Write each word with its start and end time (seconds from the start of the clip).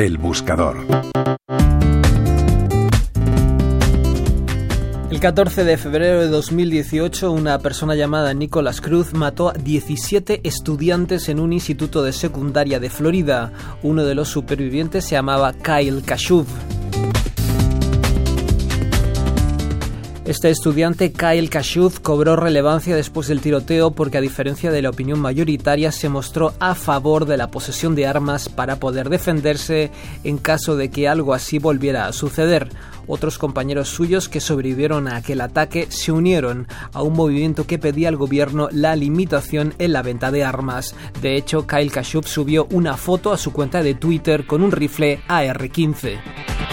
El 0.00 0.16
buscador. 0.16 0.78
El 5.10 5.20
14 5.20 5.64
de 5.64 5.76
febrero 5.76 6.22
de 6.22 6.28
2018, 6.28 7.30
una 7.30 7.58
persona 7.58 7.94
llamada 7.94 8.32
Nicholas 8.32 8.80
Cruz 8.80 9.12
mató 9.12 9.50
a 9.50 9.52
17 9.52 10.40
estudiantes 10.44 11.28
en 11.28 11.38
un 11.38 11.52
instituto 11.52 12.02
de 12.02 12.14
secundaria 12.14 12.80
de 12.80 12.88
Florida. 12.88 13.52
Uno 13.82 14.04
de 14.04 14.14
los 14.14 14.28
supervivientes 14.30 15.04
se 15.04 15.16
llamaba 15.16 15.52
Kyle 15.52 16.00
Kashuv. 16.02 16.46
Este 20.30 20.48
estudiante, 20.48 21.10
Kyle 21.10 21.50
Kashuv, 21.50 22.02
cobró 22.02 22.36
relevancia 22.36 22.94
después 22.94 23.26
del 23.26 23.40
tiroteo 23.40 23.90
porque, 23.90 24.16
a 24.16 24.20
diferencia 24.20 24.70
de 24.70 24.80
la 24.80 24.90
opinión 24.90 25.18
mayoritaria, 25.18 25.90
se 25.90 26.08
mostró 26.08 26.54
a 26.60 26.76
favor 26.76 27.24
de 27.26 27.36
la 27.36 27.50
posesión 27.50 27.96
de 27.96 28.06
armas 28.06 28.48
para 28.48 28.76
poder 28.76 29.08
defenderse 29.08 29.90
en 30.22 30.38
caso 30.38 30.76
de 30.76 30.88
que 30.88 31.08
algo 31.08 31.34
así 31.34 31.58
volviera 31.58 32.06
a 32.06 32.12
suceder. 32.12 32.68
Otros 33.08 33.38
compañeros 33.38 33.88
suyos 33.88 34.28
que 34.28 34.38
sobrevivieron 34.38 35.08
a 35.08 35.16
aquel 35.16 35.40
ataque 35.40 35.88
se 35.90 36.12
unieron 36.12 36.68
a 36.92 37.02
un 37.02 37.14
movimiento 37.14 37.66
que 37.66 37.80
pedía 37.80 38.08
al 38.08 38.16
gobierno 38.16 38.68
la 38.70 38.94
limitación 38.94 39.74
en 39.80 39.92
la 39.92 40.02
venta 40.02 40.30
de 40.30 40.44
armas. 40.44 40.94
De 41.20 41.34
hecho, 41.34 41.66
Kyle 41.66 41.90
Kashuv 41.90 42.28
subió 42.28 42.68
una 42.70 42.96
foto 42.96 43.32
a 43.32 43.36
su 43.36 43.52
cuenta 43.52 43.82
de 43.82 43.94
Twitter 43.94 44.46
con 44.46 44.62
un 44.62 44.70
rifle 44.70 45.22
AR-15. 45.26 46.69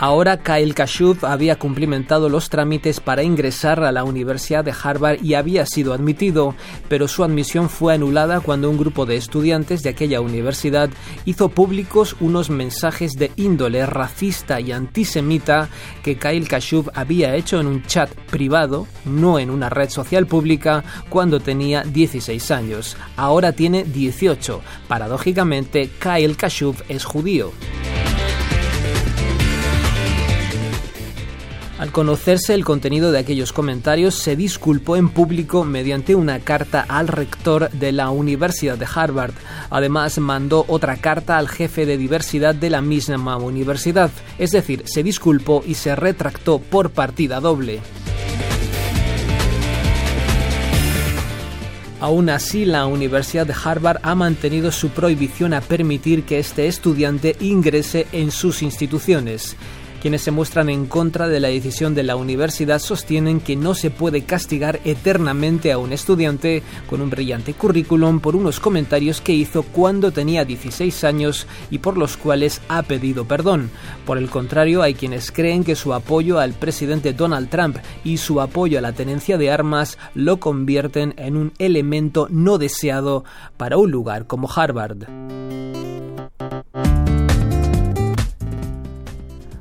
Ahora 0.00 0.36
Kyle 0.36 0.74
Kashuv 0.74 1.26
había 1.26 1.58
cumplimentado 1.58 2.28
los 2.28 2.50
trámites 2.50 3.00
para 3.00 3.24
ingresar 3.24 3.82
a 3.82 3.90
la 3.90 4.04
Universidad 4.04 4.64
de 4.64 4.72
Harvard 4.80 5.24
y 5.24 5.34
había 5.34 5.66
sido 5.66 5.92
admitido, 5.92 6.54
pero 6.88 7.08
su 7.08 7.24
admisión 7.24 7.68
fue 7.68 7.94
anulada 7.94 8.38
cuando 8.38 8.70
un 8.70 8.78
grupo 8.78 9.06
de 9.06 9.16
estudiantes 9.16 9.82
de 9.82 9.90
aquella 9.90 10.20
universidad 10.20 10.88
hizo 11.24 11.48
públicos 11.48 12.14
unos 12.20 12.48
mensajes 12.48 13.14
de 13.14 13.32
índole 13.34 13.86
racista 13.86 14.60
y 14.60 14.70
antisemita 14.70 15.68
que 16.04 16.16
Kyle 16.16 16.46
Kashuv 16.46 16.92
había 16.94 17.34
hecho 17.34 17.58
en 17.58 17.66
un 17.66 17.82
chat 17.82 18.08
privado, 18.30 18.86
no 19.04 19.40
en 19.40 19.50
una 19.50 19.68
red 19.68 19.90
social 19.90 20.28
pública, 20.28 20.84
cuando 21.08 21.40
tenía 21.40 21.82
16 21.82 22.52
años. 22.52 22.96
Ahora 23.16 23.50
tiene 23.50 23.82
18. 23.82 24.60
Paradójicamente, 24.86 25.90
Kyle 25.98 26.36
Kashuv 26.36 26.76
es 26.88 27.04
judío. 27.04 27.50
Al 31.78 31.92
conocerse 31.92 32.54
el 32.54 32.64
contenido 32.64 33.12
de 33.12 33.20
aquellos 33.20 33.52
comentarios, 33.52 34.16
se 34.16 34.34
disculpó 34.34 34.96
en 34.96 35.08
público 35.10 35.64
mediante 35.64 36.16
una 36.16 36.40
carta 36.40 36.84
al 36.88 37.06
rector 37.06 37.70
de 37.70 37.92
la 37.92 38.10
Universidad 38.10 38.76
de 38.76 38.86
Harvard. 38.92 39.32
Además, 39.70 40.18
mandó 40.18 40.64
otra 40.66 40.96
carta 40.96 41.38
al 41.38 41.48
jefe 41.48 41.86
de 41.86 41.96
diversidad 41.96 42.56
de 42.56 42.70
la 42.70 42.80
misma 42.80 43.36
universidad, 43.36 44.10
es 44.38 44.50
decir, 44.50 44.82
se 44.86 45.04
disculpó 45.04 45.62
y 45.64 45.74
se 45.74 45.94
retractó 45.94 46.58
por 46.58 46.90
partida 46.90 47.38
doble. 47.38 47.80
Aún 52.00 52.28
así, 52.30 52.64
la 52.64 52.86
Universidad 52.86 53.46
de 53.46 53.54
Harvard 53.64 53.98
ha 54.02 54.16
mantenido 54.16 54.72
su 54.72 54.88
prohibición 54.88 55.54
a 55.54 55.60
permitir 55.60 56.24
que 56.24 56.40
este 56.40 56.66
estudiante 56.66 57.36
ingrese 57.40 58.08
en 58.10 58.32
sus 58.32 58.62
instituciones. 58.62 59.56
Quienes 60.00 60.22
se 60.22 60.30
muestran 60.30 60.68
en 60.68 60.86
contra 60.86 61.26
de 61.26 61.40
la 61.40 61.48
decisión 61.48 61.94
de 61.94 62.04
la 62.04 62.14
universidad 62.14 62.78
sostienen 62.78 63.40
que 63.40 63.56
no 63.56 63.74
se 63.74 63.90
puede 63.90 64.22
castigar 64.22 64.78
eternamente 64.84 65.72
a 65.72 65.78
un 65.78 65.92
estudiante 65.92 66.62
con 66.88 67.00
un 67.00 67.10
brillante 67.10 67.52
currículum 67.54 68.20
por 68.20 68.36
unos 68.36 68.60
comentarios 68.60 69.20
que 69.20 69.32
hizo 69.32 69.64
cuando 69.64 70.12
tenía 70.12 70.44
16 70.44 71.02
años 71.02 71.46
y 71.70 71.78
por 71.78 71.98
los 71.98 72.16
cuales 72.16 72.60
ha 72.68 72.82
pedido 72.82 73.24
perdón. 73.26 73.70
Por 74.06 74.18
el 74.18 74.30
contrario, 74.30 74.82
hay 74.82 74.94
quienes 74.94 75.32
creen 75.32 75.64
que 75.64 75.74
su 75.74 75.92
apoyo 75.92 76.38
al 76.38 76.52
presidente 76.52 77.12
Donald 77.12 77.48
Trump 77.48 77.78
y 78.04 78.18
su 78.18 78.40
apoyo 78.40 78.78
a 78.78 78.82
la 78.82 78.92
tenencia 78.92 79.36
de 79.36 79.50
armas 79.50 79.98
lo 80.14 80.38
convierten 80.38 81.14
en 81.16 81.36
un 81.36 81.52
elemento 81.58 82.28
no 82.30 82.58
deseado 82.58 83.24
para 83.56 83.78
un 83.78 83.90
lugar 83.90 84.26
como 84.26 84.48
Harvard. 84.50 85.47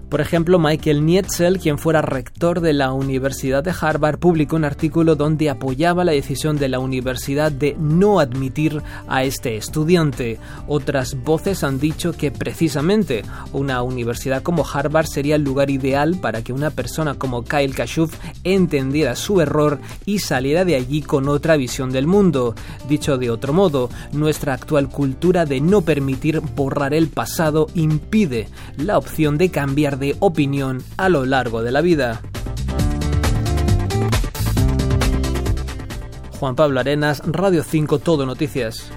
Por 0.10 0.22
ejemplo, 0.22 0.58
Michael 0.58 1.06
Nietzel, 1.06 1.60
quien 1.60 1.78
fuera 1.78 2.02
rector 2.02 2.62
de 2.62 2.72
la 2.72 2.94
Universidad 2.94 3.62
de 3.62 3.74
Harvard, 3.78 4.20
publicó 4.20 4.56
un 4.56 4.64
artículo 4.64 5.18
donde 5.18 5.50
apoyaba 5.50 6.06
la 6.06 6.14
decisión 6.14 6.58
de 6.58 6.70
la 6.70 6.80
universidad 6.80 7.52
de 7.52 7.76
no 7.78 8.22
admitir 8.22 8.82
a 9.10 9.24
este 9.24 9.58
estudiante. 9.58 10.40
Otras 10.66 11.22
voces 11.24 11.62
han 11.66 11.78
dicho 11.78 12.14
que 12.14 12.32
precisamente 12.32 13.24
una 13.52 13.82
universidad 13.82 14.44
como 14.44 14.66
Harvard 14.66 15.08
sería 15.08 15.36
el 15.36 15.44
lugar 15.44 15.70
ideal 15.70 16.18
para 16.22 16.42
que 16.42 16.54
una 16.54 16.70
persona 16.70 17.16
como 17.16 17.44
Kyle 17.44 17.76
Kashuv 17.76 18.12
entendiera 18.46 19.14
su 19.14 19.42
error 19.42 19.80
y 20.06 20.20
saliera 20.20 20.64
de 20.64 20.76
allí 20.76 21.02
con 21.02 21.28
otra 21.28 21.58
visión 21.58 21.92
del 21.92 22.08
mundo. 22.08 22.56
Dicho 22.88 23.18
de 23.18 23.30
otro 23.30 23.52
modo, 23.52 23.90
nuestra 24.14 24.54
actual 24.54 24.88
cultura 24.88 25.46
de 25.46 25.60
no 25.60 25.82
permitir 25.82 26.40
borrar 26.40 26.94
el 26.94 27.10
pasado 27.10 27.68
impide 27.74 28.48
la 28.78 28.98
opción 28.98 29.38
de 29.38 29.52
de 29.98 30.16
opinión 30.20 30.84
a 30.98 31.10
lo 31.10 31.26
largo 31.26 31.62
de 31.64 31.72
la 31.72 31.82
vida. 31.82 32.22
Juan 36.40 36.56
Pablo 36.56 36.80
Arenas, 36.80 37.22
Radio 37.26 37.64
5 37.64 38.00
Todo 38.00 38.26
Noticias. 38.26 38.92